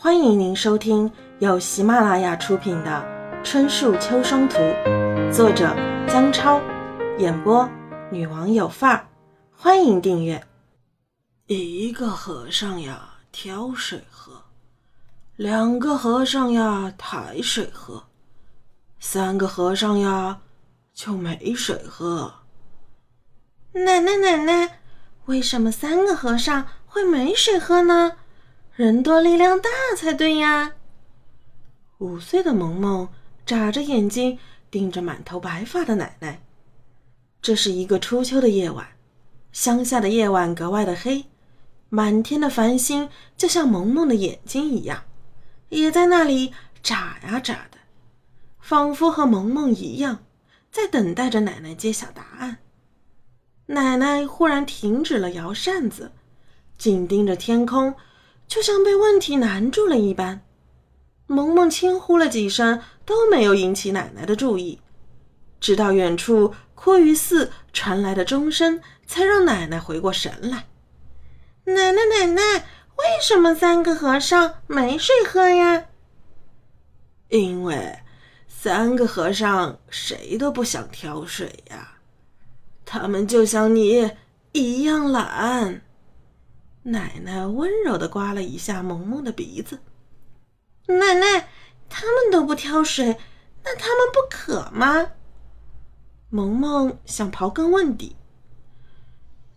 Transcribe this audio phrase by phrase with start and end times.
[0.00, 1.10] 欢迎您收听
[1.40, 3.04] 由喜马拉雅出品的
[3.44, 4.56] 《春树秋霜图》，
[5.32, 5.74] 作者
[6.06, 6.62] 姜超，
[7.18, 7.68] 演播
[8.08, 9.04] 女王有范儿。
[9.50, 10.40] 欢迎订阅。
[11.48, 14.34] 一个和尚呀，挑水喝；
[15.34, 18.04] 两个和尚呀，抬水喝；
[19.00, 20.38] 三个和尚呀，
[20.94, 22.32] 就没水喝。
[23.72, 24.78] 奶奶，奶奶，
[25.24, 28.12] 为什么三个和尚会没水喝呢？
[28.78, 30.74] 人多力量大才对呀！
[31.98, 33.08] 五岁的萌萌
[33.44, 34.38] 眨着眼睛
[34.70, 36.40] 盯着满头白发的奶奶。
[37.42, 38.86] 这是一个初秋的夜晚，
[39.50, 41.24] 乡下的夜晚格外的黑，
[41.88, 45.02] 满天的繁星就像萌萌的眼睛一样，
[45.70, 47.78] 也在那里眨呀眨的，
[48.60, 50.20] 仿佛和萌萌一样，
[50.70, 52.58] 在等待着奶奶揭晓答案。
[53.66, 56.12] 奶奶忽然停止了摇扇子，
[56.78, 57.96] 紧盯着天空。
[58.48, 60.40] 就像被问题难住了一般，
[61.26, 64.80] 萌萌轻呼了几声，都没有引起奶奶的注意。
[65.60, 70.66] 直到远处枯鱼寺传来的钟声，才让奶奶回过神来。
[71.64, 72.42] 奶奶，奶奶，
[72.96, 75.84] 为什么三个和尚没水喝呀？
[77.28, 77.98] 因为
[78.46, 81.98] 三个和尚谁都不想挑水呀，
[82.86, 84.10] 他们就像你
[84.52, 85.82] 一样懒。
[86.84, 89.80] 奶奶温柔的刮了一下萌萌的鼻子。
[90.86, 91.48] 奶奶，
[91.88, 93.18] 他们都不挑水，
[93.62, 95.10] 那他们不渴吗？
[96.30, 98.16] 萌萌想刨根问底。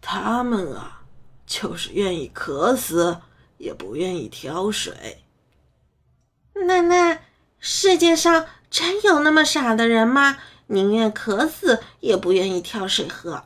[0.00, 1.04] 他们啊，
[1.46, 3.20] 就是愿意渴死，
[3.56, 5.24] 也不愿意挑水。
[6.66, 7.26] 奶奶，
[7.58, 10.38] 世界上真有那么傻的人吗？
[10.66, 13.44] 宁愿渴死，也不愿意挑水喝？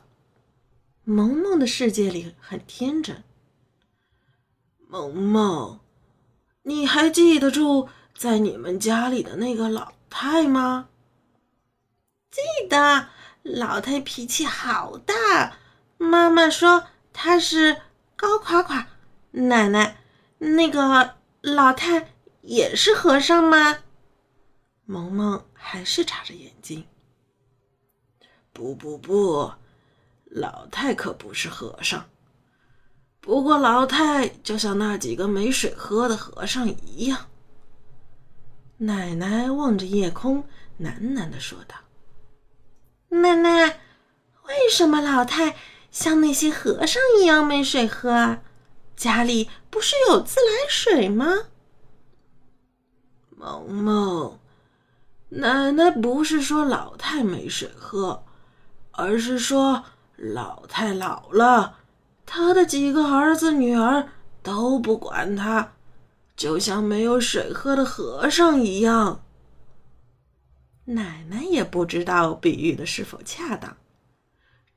[1.05, 3.23] 萌萌的世界里很天真。
[4.91, 5.79] 萌萌，
[6.63, 10.89] 你还记得住在你们家里的那个老太吗？
[12.31, 13.09] 记得，
[13.43, 15.57] 老太脾气好大。
[15.99, 17.83] 妈妈说她是
[18.15, 18.87] 高垮垮。
[19.29, 20.01] 奶奶，
[20.39, 22.11] 那个老太
[22.41, 23.83] 也是和尚吗？
[24.85, 26.87] 萌萌还是眨着眼睛。
[28.51, 29.51] 不不不，
[30.25, 32.09] 老太可不是和尚。
[33.21, 37.27] 不过，老太就像那几个没水喝的和尚一样。
[38.77, 40.45] 奶奶望着夜空，
[40.79, 41.75] 喃喃的说道
[43.09, 43.79] ：“奶奶，
[44.47, 45.57] 为什么老太
[45.91, 48.41] 像那些和尚一样没水喝啊？
[48.95, 51.27] 家里不是有自来水吗？”
[53.35, 54.39] 萌萌，
[55.27, 58.23] 奶奶不是说老太没水喝，
[58.91, 59.83] 而是说
[60.15, 61.78] 老太老了。
[62.31, 64.07] 他的几个儿子女儿
[64.43, 65.73] 都不管他，
[66.35, 69.25] 就像没有水喝的和尚一样。
[70.85, 73.75] 奶奶也不知道比喻的是否恰当，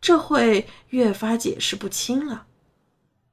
[0.00, 2.46] 这会越发解释不清了。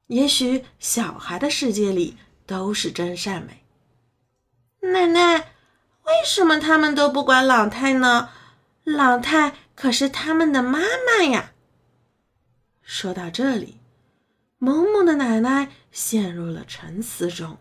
[0.08, 3.64] 也许小孩的世界里都是真善美。
[4.92, 5.38] 奶奶，
[6.04, 8.28] 为什么他们都不管老太呢？
[8.84, 11.52] 老太可是他们的妈妈呀。
[12.82, 13.79] 说到这里。
[14.62, 17.56] 萌萌的奶奶陷入了沉思中。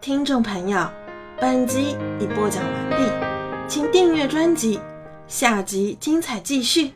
[0.00, 0.90] 听众朋友，
[1.38, 4.80] 本集已播讲完毕，请订阅专辑，
[5.26, 6.92] 下集精彩继续。